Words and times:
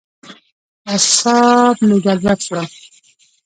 اعصاب 0.93 1.75
مې 1.87 1.97
ګډوډ 2.05 2.39
شول. 2.47 2.67